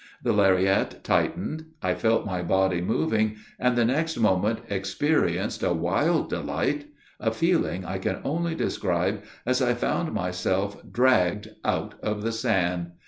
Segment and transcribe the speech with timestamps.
[0.23, 6.27] The lariat tightened, I felt my body moving, and the next moment experienced a wild
[6.27, 6.87] delight,
[7.19, 12.93] a feeling I can not describe, as I found myself dragged out of the sand.